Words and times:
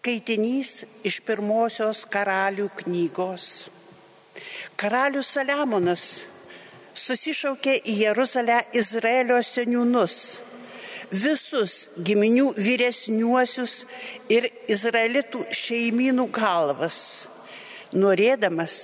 Skaitinys 0.00 0.86
iš 1.04 1.18
pirmosios 1.28 2.06
karalių 2.08 2.70
knygos. 2.78 3.66
Karalius 4.80 5.28
Saliamonas 5.34 6.04
susišaukė 6.96 7.74
į 7.84 7.96
Jeruzalę 8.06 8.62
Izraelio 8.80 9.42
seniūnus, 9.44 10.16
visus 11.12 11.76
giminių 12.00 12.46
vyresniuosius 12.56 13.76
ir 14.32 14.48
izraelitų 14.72 15.44
šeimynų 15.60 16.28
galvas, 16.32 17.28
norėdamas 17.92 18.80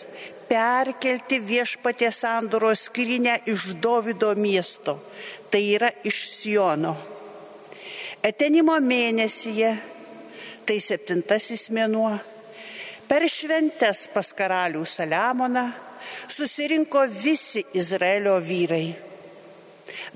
perkelti 0.52 1.40
viešpatė 1.40 2.12
sandoros 2.12 2.90
skrinę 2.90 3.40
iš 3.48 3.70
Davido 3.80 4.36
miesto, 4.36 4.98
tai 5.48 5.64
yra 5.80 5.94
iš 6.04 6.26
Siono. 6.36 6.98
Etenimo 8.20 8.76
mėnesyje 8.84 9.78
tai 10.66 10.80
septintasis 10.82 11.68
mėnuo, 11.74 12.12
per 13.06 13.26
šventes 13.30 14.06
pas 14.14 14.32
karalių 14.36 14.84
Saliamoną 14.86 15.66
susirinko 16.28 17.06
visi 17.10 17.64
Izraelio 17.74 18.38
vyrai. 18.42 18.86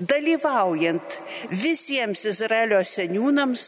Dalyvaujant 0.01 1.17
visiems 1.55 2.25
Izraelio 2.27 2.81
seniūnams, 2.85 3.65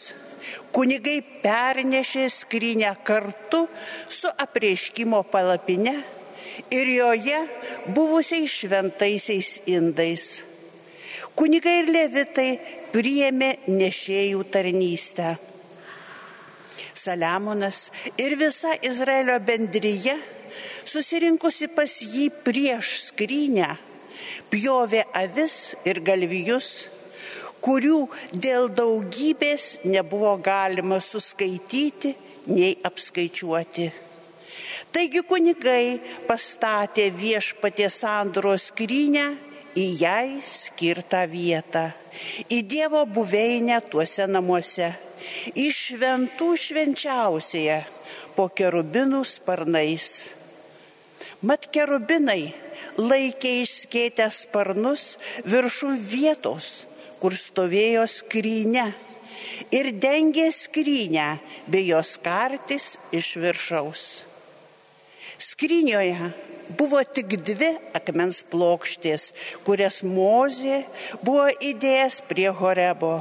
kunigai 0.76 1.22
pernešė 1.44 2.26
skrinę 2.34 2.92
kartu 3.08 3.64
su 4.12 4.32
apreiškimo 4.46 5.24
palapine 5.32 5.96
ir 6.74 6.90
joje 6.98 7.40
buvusiais 7.96 8.52
šventaisiais 8.52 9.56
indais. 9.72 10.42
Kunigai 11.34 11.80
ir 11.82 11.90
levitai 11.96 12.50
priėmė 12.94 13.56
nešėjų 13.72 14.44
tarnystę. 14.54 15.38
Saliamonas 17.04 17.90
ir 18.18 18.38
visa 18.40 18.78
Izraelio 18.82 19.36
bendryje, 19.44 20.16
susirinkusi 20.88 21.68
pas 21.76 21.92
jį 22.00 22.30
prieš 22.46 22.94
skrynę, 23.10 23.74
pjovė 24.52 25.04
avis 25.20 25.74
ir 25.90 26.00
galvijus, 26.06 26.70
kurių 27.64 28.00
dėl 28.32 28.70
daugybės 28.76 29.84
nebuvo 29.84 30.36
galima 30.44 31.00
suskaityti 31.04 32.16
nei 32.52 32.76
apskaičiuoti. 32.88 33.92
Taigi 34.94 35.24
kunigai 35.28 36.00
pastatė 36.28 37.08
viešpatė 37.18 37.88
sandoro 37.92 38.54
skrynę 38.60 39.32
į 39.80 39.86
jai 40.00 40.28
skirtą 40.46 41.24
vietą, 41.32 41.88
į 42.48 42.62
Dievo 42.70 43.02
buveinę 43.10 43.80
tuose 43.90 44.28
namuose 44.30 44.92
iš 45.56 45.80
šventų 45.90 46.50
švenčiausioje 46.60 47.80
po 48.38 48.48
kerubinų 48.50 49.24
sparnais. 49.28 50.08
Mat 51.44 51.68
kerubinai 51.74 52.54
laikė 53.00 53.54
išskėtę 53.64 54.30
sparnus 54.32 55.18
viršum 55.50 55.98
vietos, 55.98 56.86
kur 57.20 57.36
stovėjo 57.38 58.06
skrynė 58.10 58.92
ir 59.74 59.92
dengė 60.00 60.50
skrynę 60.54 61.28
bei 61.68 61.88
jos 61.90 62.18
kartis 62.24 62.96
iš 63.12 63.36
viršaus. 63.44 64.04
Skrynioje 65.44 66.32
buvo 66.78 67.02
tik 67.04 67.36
dvi 67.44 67.74
akmens 67.98 68.44
plokštės, 68.48 69.32
kurias 69.68 70.02
Mozė 70.08 70.84
buvo 71.24 71.50
įdėjęs 71.60 72.22
prie 72.30 72.50
Horebo 72.56 73.18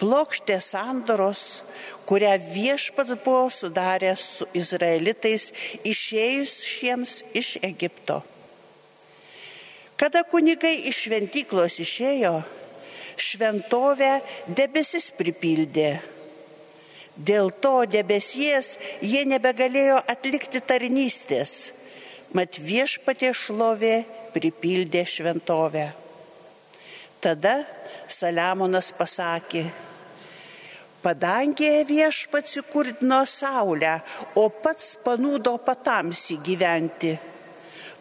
plokštė 0.00 0.58
sandoros, 0.64 1.62
kurią 2.08 2.32
viešpats 2.52 3.14
buvo 3.24 3.48
sudaręs 3.52 4.24
su 4.38 4.48
izraelitais 4.56 5.50
išėjus 5.86 6.54
šiems 6.66 7.16
iš 7.36 7.56
Egipto. 7.62 8.22
Kada 10.00 10.22
kunigai 10.24 10.78
iš 10.88 11.04
šventyklos 11.04 11.76
išėjo, 11.84 12.38
šventovę 13.20 14.14
debesis 14.48 15.10
pripildė. 15.12 15.98
Dėl 17.20 17.50
to 17.60 17.82
debesies 17.84 18.78
jie 19.04 19.26
nebegalėjo 19.28 19.98
atlikti 20.08 20.62
tarnystės, 20.64 21.74
mat 22.32 22.56
viešpatė 22.56 23.34
šlovė 23.36 23.96
pripildė 24.32 25.04
šventovę. 25.04 25.90
Tada 27.20 27.58
Saliamonas 28.08 28.94
pasakė, 28.96 29.66
Padangėje 31.00 31.84
viešpats 31.88 32.58
įkurdino 32.60 33.22
saulę, 33.24 34.00
o 34.36 34.48
pats 34.52 34.96
panūdo 35.04 35.56
patamsi 35.64 36.36
gyventi. 36.44 37.16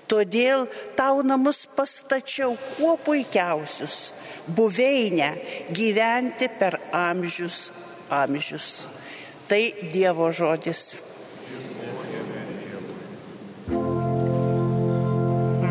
Todėl 0.09 0.65
tau 0.97 1.21
namus 1.21 1.67
pastačiau 1.77 2.57
kuo 2.75 2.97
puikiausius- 2.97 4.11
buveinę 4.57 5.29
gyventi 5.71 6.49
per 6.59 6.79
amžius 6.91 7.69
amžius. 8.09 8.87
Tai 9.47 9.61
Dievo 9.93 10.29
žodis. 10.33 10.97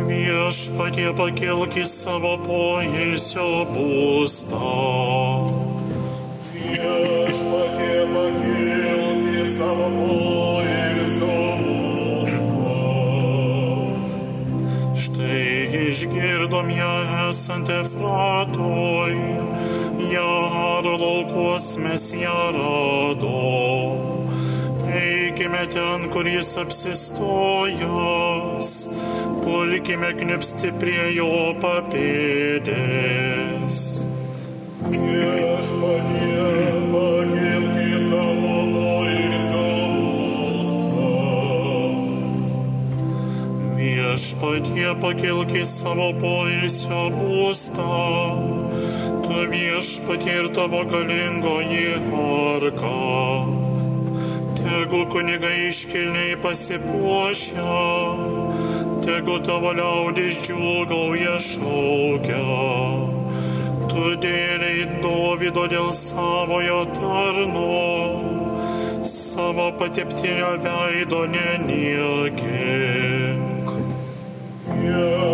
Viešpatie 0.09 1.11
pakilk 1.19 1.77
į 1.79 1.87
savo 1.87 2.35
poilsio 2.47 3.49
būstą. 3.75 4.75
Viešpatie 6.55 7.18
išgirdom 15.99 16.71
ją 16.71 16.95
esant 17.29 17.69
Efratoj, 17.71 19.15
Jaro 20.13 20.95
laukuos 21.01 21.77
mes 21.83 22.13
ją 22.15 22.53
radom. 22.55 23.99
Eikime 24.89 25.67
ten, 25.73 26.09
kur 26.13 26.27
jis 26.29 26.57
apsistojęs, 26.63 27.69
pulkime 29.45 30.13
knipsti 30.21 30.73
prie 30.81 31.13
jo 31.19 31.55
papėdės. 31.63 32.69
Viešpatie, 34.89 36.78
Viešpatie, 44.29 44.91
pakilk 45.01 45.53
į 45.57 45.63
savo 45.65 46.11
poilsio 46.21 47.09
būstą. 47.15 47.93
Tu 49.25 49.37
viešpatie 49.49 50.35
ir 50.43 50.49
tavo 50.53 50.83
galingoji 50.85 51.97
arka. 51.97 52.91
Tegu 54.59 55.01
kunigai 55.09 55.71
iškilniai 55.71 56.37
pasipuošia, 56.45 57.79
tegu 59.07 59.39
tavo 59.49 59.73
liaudis 59.73 60.37
džiugauja 60.45 61.41
šaukia. 61.49 62.45
Tu 63.89 64.07
dėliai 64.27 65.01
Dovido 65.01 65.65
dėl 65.73 65.89
savojo 65.97 66.85
tarno, 67.01 67.73
savo 69.09 69.73
pateptinio 69.81 70.59
veido 70.69 71.25
neniekink. 71.33 73.08
Viešpatie, 74.89 75.28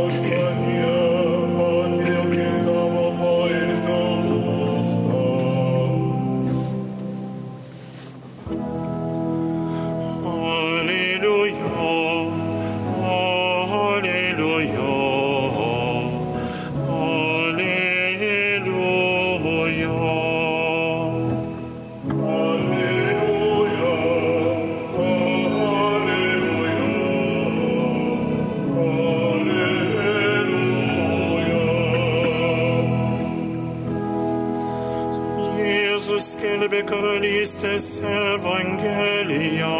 karalystės 36.88 37.86
evangeliją 38.04 39.74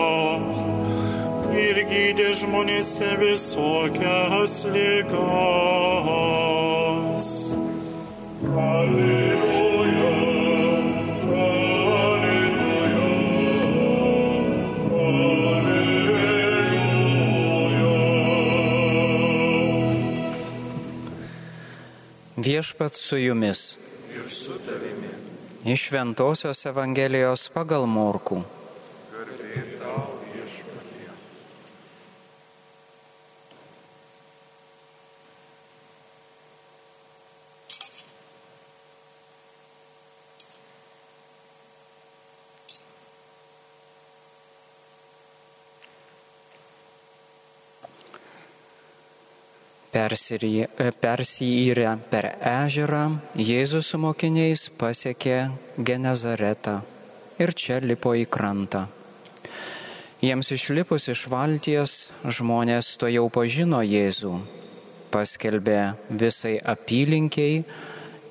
ir 1.55 1.81
gydė 1.91 2.31
žmonėse 2.41 3.11
visokias 3.21 4.65
lygas. 4.75 5.15
Alleluja, 8.55 10.11
alleluja, 11.45 12.05
alleluja. 15.05 15.55
Viešpat 22.45 22.93
su 22.99 23.17
jumis 23.23 23.65
Iš 25.65 25.87
Ventosios 25.89 26.59
Evangelijos 26.69 27.47
pagal 27.49 27.87
Morkų. 27.89 28.43
Persijyrę 49.95 51.91
per 52.11 52.27
ežerą 52.51 53.03
Jėzus 53.39 53.93
su 53.93 53.99
mokiniais 54.03 54.67
pasiekė 54.75 55.37
Genezaretą 55.79 56.81
ir 57.39 57.53
čia 57.55 57.79
lipo 57.79 58.11
į 58.19 58.25
krantą. 58.27 58.89
Jiems 60.25 60.51
išlipus 60.57 61.07
iš 61.13 61.29
valties 61.31 61.93
žmonės 62.27 62.97
to 62.99 63.07
jau 63.13 63.29
pažino 63.31 63.85
Jėzų, 63.87 64.33
paskelbė 65.15 65.95
visai 66.11 66.57
apylinkiai 66.59 67.63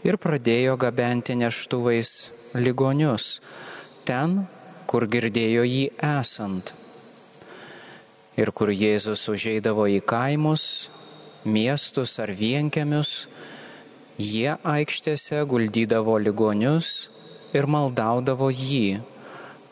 ir 0.04 0.18
pradėjo 0.20 0.76
gabenti 0.82 1.38
neštuvais 1.40 2.12
ligonius 2.60 3.38
ten, 4.04 4.48
kur 4.84 5.08
girdėjo 5.08 5.64
jį 5.64 5.86
esant. 6.10 6.74
Ir 8.36 8.52
kur 8.52 8.68
Jėzus 8.74 9.30
užeidavo 9.32 9.88
į 9.88 10.02
kaimus, 10.04 10.90
miestus 11.46 12.16
ar 12.20 12.32
vienkemius, 12.34 13.28
jie 14.18 14.56
aikštėse 14.64 15.42
guldydavo 15.50 16.18
ligonius 16.22 17.10
ir 17.54 17.68
maldaudavo 17.68 18.50
jį, 18.54 19.02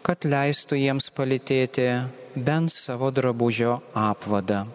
kad 0.06 0.26
leistų 0.26 0.80
jiems 0.82 1.10
palitėti 1.14 1.88
bent 2.36 2.74
savo 2.74 3.12
drabužio 3.12 3.80
apvadą. 3.98 4.66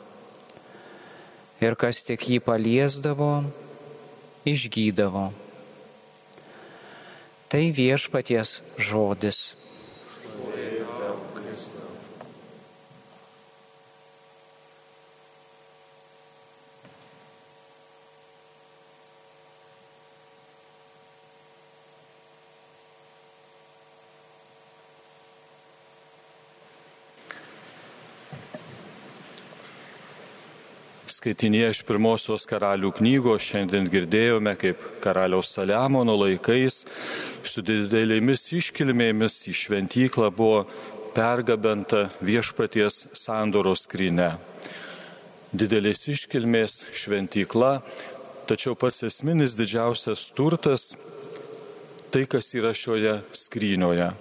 Ir 1.60 1.74
kas 1.80 2.02
tik 2.04 2.26
jį 2.28 2.40
paliesdavo, 2.44 3.30
išgydavo. 4.46 5.30
Tai 7.46 7.62
viešpaties 7.72 8.60
žodis. 8.76 9.54
Skaitinėje 31.26 31.68
iš 31.72 31.78
pirmosios 31.82 32.44
karalių 32.46 32.92
knygos 33.00 33.42
šiandien 33.42 33.88
girdėjome, 33.90 34.52
kaip 34.60 34.78
karaliaus 35.02 35.48
Saliamono 35.56 36.14
laikais 36.20 36.84
su 37.42 37.64
didelėmis 37.66 38.44
iškilmėmis 38.54 39.40
į 39.50 39.54
šventyklą 39.58 40.28
buvo 40.30 40.60
pergabenta 41.16 42.04
viešpaties 42.22 43.08
sandoros 43.18 43.82
skryne. 43.88 44.36
Didelės 45.50 46.04
iškilmės 46.14 46.84
šventykla, 46.94 47.72
tačiau 48.46 48.78
pats 48.78 49.02
esminis 49.10 49.58
didžiausias 49.58 50.28
turtas- 50.30 50.92
tai, 52.14 52.22
kas 52.30 52.54
yra 52.54 52.70
šioje 52.70 53.18
skrynioje. 53.34 54.12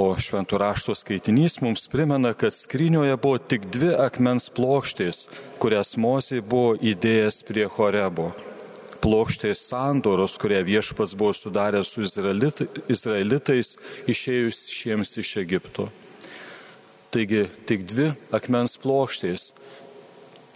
O 0.00 0.14
šventų 0.16 0.56
rašto 0.62 0.94
skaitinys 0.96 1.58
mums 1.60 1.82
primena, 1.92 2.30
kad 2.32 2.54
skrynioje 2.56 3.18
buvo 3.20 3.36
tik 3.52 3.66
dvi 3.68 3.90
akmens 4.00 4.46
plokštės, 4.56 5.26
kurias 5.60 5.90
Mozė 6.00 6.38
buvo 6.40 6.70
įdėjęs 6.80 7.42
prie 7.44 7.66
Horebo. 7.74 8.30
Plokštės 9.04 9.60
sandoros, 9.68 10.38
kurią 10.40 10.62
viešpats 10.64 11.12
buvo 11.20 11.34
sudaręs 11.36 11.90
su 11.92 12.06
izraelitai, 12.06 12.70
izraelitais 12.88 13.74
išėjus 14.08 14.62
šiems 14.72 15.12
iš 15.20 15.34
Egipto. 15.42 15.90
Taigi 17.12 17.42
tik 17.68 17.84
dvi 17.92 18.08
akmens 18.32 18.78
plokštės 18.80 19.50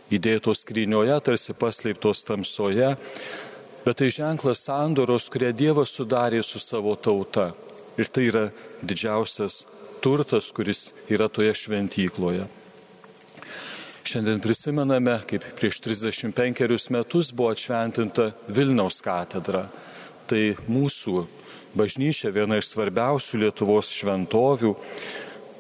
įdėtos 0.09 0.65
skrynioje, 0.65 1.21
tarsi 1.27 1.53
paslėptos 1.53 2.25
tamsoje, 2.25 2.95
bet 3.85 4.01
tai 4.01 4.09
ženklas 4.09 4.65
sandoros, 4.65 5.29
kurią 5.29 5.53
Dievas 5.53 5.93
sudarė 5.93 6.41
su 6.41 6.63
savo 6.63 6.97
tauta. 6.97 7.51
Ir 8.01 8.11
tai 8.11 8.27
yra 8.31 8.45
didžiausias 8.83 9.65
turtas, 10.03 10.51
kuris 10.53 10.93
yra 11.09 11.29
toje 11.33 11.55
šventykloje. 11.55 12.49
Šiandien 14.05 14.43
prisimename, 14.45 15.15
kaip 15.25 15.47
prieš 15.57 15.79
35 15.81 16.91
metus 16.93 17.31
buvo 17.33 17.55
atšventinta 17.55 18.33
Vilniaus 18.53 18.99
katedra. 19.05 19.69
Tai 20.29 20.43
mūsų 20.69 21.23
bažnyčia 21.77 22.33
viena 22.35 22.59
iš 22.61 22.69
svarbiausių 22.75 23.41
Lietuvos 23.47 23.89
šventovių, 23.97 24.75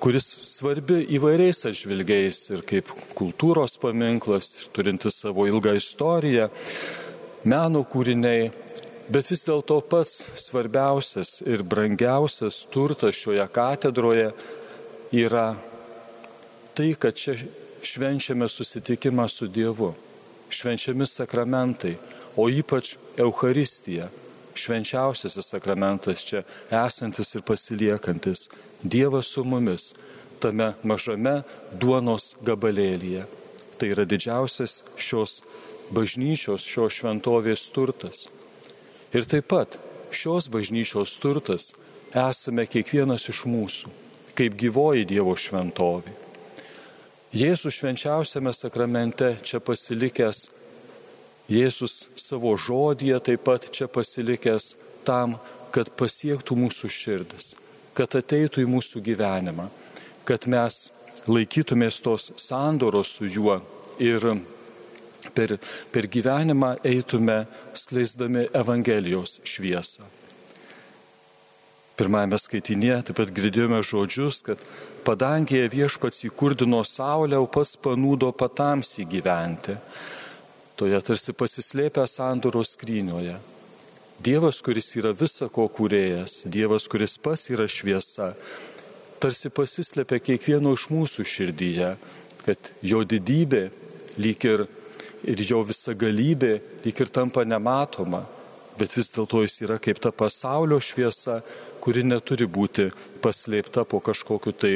kuris 0.02 0.26
svarbi 0.44 1.00
įvairiais 1.16 1.64
atžvilgiais 1.70 2.42
ir 2.52 2.66
kaip 2.68 2.90
kultūros 3.16 3.78
paminklas, 3.80 4.50
turintis 4.76 5.22
savo 5.22 5.46
ilgą 5.48 5.72
istoriją, 5.78 6.50
meno 7.48 7.84
kūriniai, 7.88 8.50
Bet 9.04 9.28
vis 9.28 9.42
dėlto 9.44 9.82
pats 9.84 10.14
svarbiausias 10.40 11.42
ir 11.44 11.60
brangiausias 11.60 12.62
turtas 12.72 13.18
šioje 13.18 13.44
katedroje 13.52 14.30
yra 15.12 15.50
tai, 16.74 16.94
kad 16.96 17.12
čia 17.12 17.34
švenčiame 17.84 18.48
susitikimą 18.48 19.26
su 19.28 19.46
Dievu, 19.52 19.92
švenčiami 20.48 21.06
sakramentai, 21.06 21.98
o 22.36 22.48
ypač 22.48 22.94
Euharistija, 23.20 24.08
švenčiausiasis 24.56 25.50
sakramentas 25.52 26.24
čia 26.24 26.40
esantis 26.72 27.34
ir 27.34 27.44
pasiliekantis, 27.44 28.48
Dievas 28.82 29.28
su 29.28 29.44
mumis, 29.44 29.92
tame 30.40 30.72
mažame 30.82 31.42
duonos 31.72 32.34
gabalėlyje. 32.44 33.26
Tai 33.76 33.90
yra 33.92 34.04
didžiausias 34.08 34.80
šios 34.96 35.42
bažnyčios, 35.92 36.64
šios 36.64 37.00
šventovės 37.02 37.68
turtas. 37.74 38.28
Ir 39.14 39.26
taip 39.30 39.46
pat 39.46 39.76
šios 40.10 40.48
bažnyčios 40.50 41.12
turtas 41.22 41.68
esame 42.10 42.64
kiekvienas 42.66 43.28
iš 43.30 43.44
mūsų, 43.46 43.90
kaip 44.34 44.56
gyvoji 44.58 45.06
Dievo 45.06 45.36
šventovė. 45.38 46.10
Jėzus 47.34 47.78
švenčiausiame 47.78 48.50
sakramente 48.54 49.36
čia 49.46 49.60
pasilikęs, 49.62 50.48
Jėzus 51.50 52.08
savo 52.18 52.56
žodyje 52.58 53.20
taip 53.28 53.44
pat 53.46 53.68
čia 53.70 53.86
pasilikęs 53.86 54.72
tam, 55.06 55.36
kad 55.74 55.90
pasiektų 55.98 56.56
mūsų 56.56 56.90
širdis, 56.90 57.52
kad 57.94 58.14
ateitų 58.18 58.64
į 58.64 58.70
mūsų 58.70 59.02
gyvenimą, 59.04 59.68
kad 60.26 60.46
mes 60.50 60.88
laikytumės 61.30 62.00
tos 62.02 62.32
sandoros 62.40 63.14
su 63.18 63.30
juo 63.30 63.60
ir 64.02 64.26
per, 65.34 65.56
per 65.92 66.08
gyvenimą 66.10 66.74
eitume 66.84 67.44
skleisdami 67.76 68.48
Evangelijos 68.52 69.40
šviesą. 69.46 70.06
Pirmame 71.94 72.38
skaitinėje 72.42 72.96
taip 73.06 73.20
pat 73.20 73.30
girdėjome 73.30 73.78
žodžius, 73.86 74.40
kad 74.42 74.62
padangėje 75.06 75.68
viešpats 75.70 76.24
įkurdino 76.26 76.80
saulę, 76.82 77.38
o 77.38 77.46
pats 77.46 77.76
panūdo 77.78 78.32
patamsi 78.34 79.06
gyventi. 79.06 79.76
Toje 80.74 80.98
tarsi 81.06 81.32
pasislėpę 81.38 82.02
sandoros 82.10 82.74
skrynioje. 82.74 83.36
Dievas, 84.24 84.58
kuris 84.62 84.90
yra 84.98 85.12
visako 85.14 85.68
kūrėjas, 85.70 86.48
Dievas, 86.50 86.88
kuris 86.90 87.14
pats 87.22 87.46
yra 87.54 87.68
šviesa, 87.70 88.32
tarsi 89.22 89.50
pasislėpia 89.54 90.18
kiekvieno 90.18 90.74
iš 90.74 90.88
mūsų 90.90 91.26
širdyje, 91.30 91.94
kad 92.42 92.72
jo 92.82 93.04
didybė 93.06 93.68
lyg 94.18 94.46
ir, 94.50 94.66
ir 95.24 95.40
jo 95.48 95.62
visa 95.64 95.94
galybė 95.96 96.58
lyg 96.84 97.00
ir 97.00 97.10
tampa 97.12 97.44
nematoma, 97.48 98.24
bet 98.78 98.96
vis 98.96 99.12
dėlto 99.14 99.42
jis 99.44 99.60
yra 99.64 99.78
kaip 99.82 100.00
ta 100.02 100.12
pasaulio 100.12 100.80
šviesa, 100.82 101.40
kuri 101.80 102.04
neturi 102.04 102.46
būti 102.48 102.90
paslėpta 103.24 103.84
po 103.88 104.00
kažkokiu 104.04 104.52
tai 104.52 104.74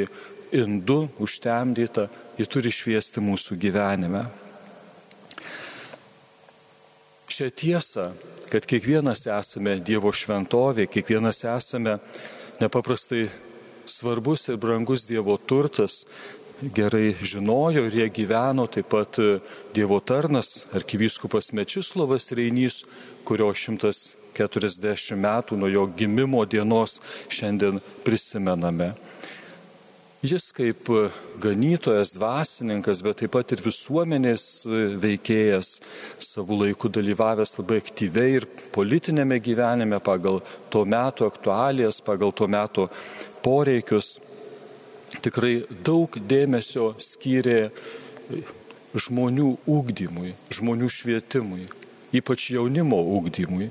indu, 0.55 1.07
užtemdyta, 1.21 2.07
ji 2.37 2.47
turi 2.49 2.71
šviesti 2.73 3.21
mūsų 3.21 3.57
gyvenime. 3.61 4.23
Šią 7.29 7.51
tiesą, 7.53 8.07
kad 8.49 8.65
kiekvienas 8.65 9.27
esame 9.29 9.77
Dievo 9.85 10.09
šventovė, 10.15 10.87
kiekvienas 10.89 11.43
esame 11.45 11.99
nepaprastai 12.59 13.27
svarbus 13.85 14.47
ir 14.49 14.57
brangus 14.61 15.05
Dievo 15.09 15.37
turtas, 15.37 16.01
gerai 16.61 17.13
žinojo 17.21 17.85
ir 17.87 17.95
jie 18.01 18.07
gyveno, 18.13 18.67
taip 18.71 18.89
pat 18.91 19.19
Dievo 19.75 19.99
tarnas, 19.99 20.65
arkivyskupas 20.75 21.53
Mečislovas 21.55 22.31
Reinys, 22.35 22.83
kurio 23.23 23.51
140 23.53 25.15
metų 25.19 25.59
nuo 25.59 25.69
jo 25.71 25.85
gimimo 25.95 26.43
dienos 26.45 26.99
šiandien 27.31 27.79
prisimename. 28.03 28.93
Jis 30.19 30.49
kaip 30.51 30.89
ganytojas, 31.39 32.11
dvasininkas, 32.17 32.99
bet 33.05 33.21
taip 33.21 33.31
pat 33.37 33.53
ir 33.55 33.61
visuomenės 33.63 34.65
veikėjas, 34.99 35.77
savo 36.19 36.57
laiku 36.59 36.91
dalyvavęs 36.91 37.55
labai 37.55 37.77
aktyviai 37.79 38.33
ir 38.41 38.47
politinėme 38.75 39.37
gyvenime 39.39 40.01
pagal 40.03 40.41
to 40.67 40.83
meto 40.83 41.23
aktualijas, 41.23 42.01
pagal 42.03 42.35
to 42.35 42.49
meto 42.51 42.89
poreikius, 43.45 44.17
tikrai 45.23 45.63
daug 45.85 46.13
dėmesio 46.29 46.93
skyrė 47.01 47.69
žmonių 48.97 49.51
ūkdymui, 49.69 50.35
žmonių 50.53 50.89
švietimui, 50.93 51.65
ypač 52.15 52.51
jaunimo 52.55 53.01
ūkdymui 53.17 53.69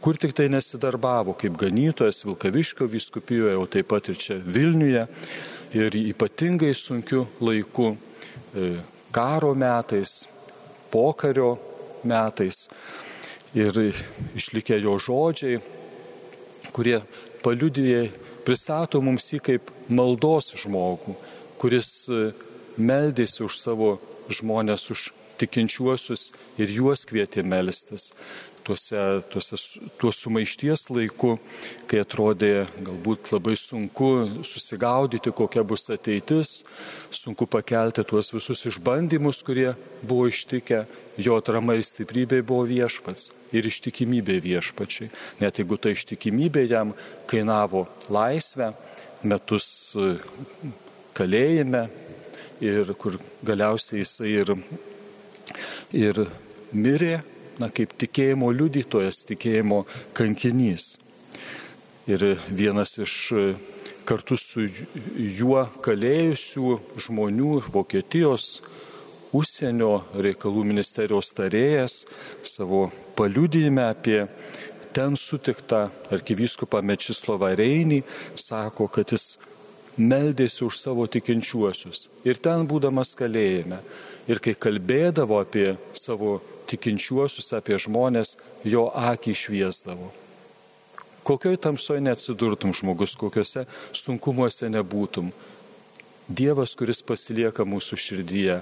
kur 0.00 0.16
tik 0.16 0.34
tai 0.36 0.48
nesidarbavo 0.48 1.34
kaip 1.38 1.56
ganytojas 1.58 2.22
Vilkaviškio 2.26 2.86
viskupijoje, 2.86 3.56
o 3.58 3.66
taip 3.66 3.88
pat 3.90 4.08
ir 4.08 4.18
čia 4.20 4.38
Vilniuje 4.38 5.04
ir 5.74 5.96
ypatingai 5.98 6.74
sunkiu 6.74 7.26
laiku 7.42 7.90
e, 7.92 8.70
karo 9.12 9.54
metais, 9.58 10.28
pokario 10.92 11.56
metais. 12.04 12.68
Ir 13.56 13.74
išlikę 14.36 14.76
jo 14.84 14.98
žodžiai, 15.00 15.58
kurie 16.76 17.00
paliudėja, 17.42 18.06
pristato 18.48 19.02
mums 19.04 19.28
jį 19.34 19.42
kaip 19.44 19.72
maldos 19.92 20.54
žmogų, 20.56 21.14
kuris 21.60 21.90
e, 22.08 22.30
meldėsi 22.80 23.42
už 23.44 23.58
savo 23.60 23.96
žmonės, 24.32 24.88
už 24.94 25.10
tikinčiuosius 25.38 26.30
ir 26.58 26.72
juos 26.72 27.04
kvietė 27.06 27.44
melstis 27.46 28.08
tuose, 28.68 29.02
tuose, 29.32 29.56
tuo 30.00 30.12
sumaišties 30.12 30.88
laiku, 30.92 31.36
kai 31.88 32.02
atrodė 32.02 32.66
galbūt 32.84 33.32
labai 33.32 33.56
sunku 33.56 34.10
susigaudyti, 34.44 35.32
kokia 35.32 35.64
bus 35.64 35.88
ateitis, 35.94 36.62
sunku 37.14 37.48
pakelti 37.48 38.04
tuos 38.08 38.32
visus 38.34 38.66
išbandymus, 38.72 39.40
kurie 39.46 39.70
buvo 40.02 40.28
ištikę, 40.32 40.84
jo 41.20 41.40
atrama 41.40 41.78
ir 41.78 41.86
stiprybė 41.86 42.42
buvo 42.42 42.66
viešpats 42.68 43.32
ir 43.52 43.68
ištikimybė 43.68 44.38
viešpačiai. 44.44 45.10
Net 45.40 45.60
jeigu 45.60 45.78
ta 45.80 45.92
ištikimybė 45.94 46.66
jam 46.68 46.92
kainavo 47.30 47.86
laisvę, 48.12 48.72
metus 49.22 49.68
e, 49.96 50.14
kalėjime 51.16 51.86
ir 52.64 52.92
kur 52.98 53.18
galiausiai 53.46 54.02
jisai 54.02 54.34
ir, 54.42 54.54
ir 55.96 56.22
mirė, 56.72 57.18
na, 57.58 57.70
kaip 57.74 57.94
tikėjimo 57.98 58.50
liudytojas, 58.54 59.24
tikėjimo 59.28 59.84
kankinys. 60.16 60.96
Ir 62.08 62.24
vienas 62.48 62.96
iš 63.02 63.14
e, 63.36 63.46
kartu 64.08 64.38
su 64.40 64.64
juo 65.38 65.66
kalėjusių 65.84 66.78
žmonių 67.04 67.58
Vokietijos 67.74 68.60
užsienio 69.36 70.02
reikalų 70.16 70.64
ministerijos 70.68 71.32
tarėjas 71.36 72.02
savo 72.46 72.88
paliudyjime 73.18 73.84
apie 73.84 74.22
ten 74.96 75.16
sutiktą 75.16 75.88
arkivyskupą 76.12 76.80
Mečislovą 76.82 77.52
Reinį 77.58 78.02
sako, 78.38 78.88
kad 78.88 79.12
jis 79.12 79.36
meldėsi 79.98 80.64
už 80.64 80.78
savo 80.78 81.06
tikinčiuosius. 81.10 82.08
Ir 82.24 82.38
ten 82.42 82.66
būdamas 82.70 83.12
kalėjime. 83.18 83.80
Ir 84.30 84.40
kai 84.42 84.54
kalbėdavo 84.54 85.40
apie 85.42 85.74
savo 85.92 86.38
tikinčiuosius, 86.70 87.52
apie 87.56 87.78
žmonės, 87.80 88.36
jo 88.64 88.88
akį 88.94 89.34
šviesdavo. 89.34 90.10
Kokioj 91.28 91.58
tamsoje 91.60 92.00
neatsidurtum 92.00 92.72
žmogus, 92.72 93.16
kokiuose 93.18 93.66
sunkumuose 93.92 94.70
nebūtum. 94.72 95.32
Dievas, 96.28 96.74
kuris 96.76 97.02
pasilieka 97.04 97.66
mūsų 97.68 97.98
širdyje, 98.00 98.60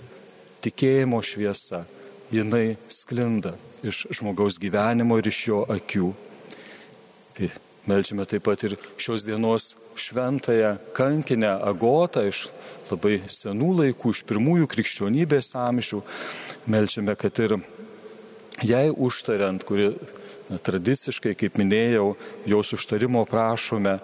tikėjimo 0.64 1.20
šviesa, 1.24 1.84
jinai 2.32 2.76
sklinda 2.88 3.54
iš 3.86 4.06
žmogaus 4.18 4.58
gyvenimo 4.62 5.18
ir 5.20 5.28
iš 5.30 5.40
jo 5.48 5.62
akių. 5.70 6.12
Tai 7.36 7.50
melžiame 7.86 8.26
taip 8.28 8.46
pat 8.48 8.64
ir 8.66 8.76
šios 8.98 9.26
dienos 9.26 9.74
šventąją 9.96 10.76
kankinę 10.96 11.52
agotą 11.64 12.26
iš 12.28 12.46
labai 12.90 13.20
senų 13.30 13.72
laikų, 13.80 14.12
iš 14.12 14.22
pirmųjų 14.28 14.68
krikščionybės 14.72 15.54
amžių. 15.60 16.02
Melžiame, 16.70 17.16
kad 17.18 17.38
ir 17.44 17.58
jai 18.66 18.88
užtariant, 18.90 19.64
kuri 19.66 19.92
na, 20.50 20.58
tradiciškai, 20.58 21.34
kaip 21.38 21.58
minėjau, 21.60 22.14
jos 22.48 22.72
užtarimo 22.76 23.24
prašome, 23.28 23.98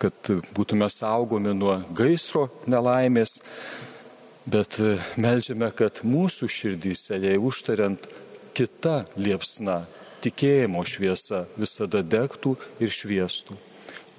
kad 0.00 0.32
būtume 0.56 0.88
saugomi 0.92 1.54
nuo 1.56 1.78
gaisro 1.96 2.48
nelaimės, 2.68 3.38
bet 4.46 4.78
e, 4.80 4.96
melžiame, 5.20 5.68
kad 5.76 6.02
mūsų 6.06 6.48
širdyse, 6.50 7.18
jai 7.22 7.36
užtariant, 7.38 8.06
kita 8.56 9.04
liepsna, 9.20 9.82
tikėjimo 10.24 10.82
šviesa 10.88 11.44
visada 11.58 12.02
degtų 12.02 12.56
ir 12.80 12.94
šviestų. 12.94 13.58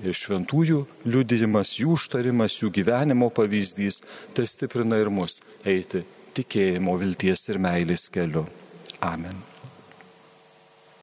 Ir 0.06 0.14
šventųjų 0.14 0.84
liudijimas, 1.10 1.74
jų 1.80 1.96
užtarimas, 1.96 2.60
jų 2.62 2.70
gyvenimo 2.76 3.32
pavyzdys, 3.34 4.04
tai 4.38 4.46
stiprina 4.46 5.02
ir 5.02 5.10
mus 5.10 5.40
eiti 5.66 6.04
tikėjimo, 6.38 7.00
vilties 7.02 7.50
ir 7.50 7.62
meilės 7.64 8.06
keliu. 8.14 8.46
Amen. 9.02 9.57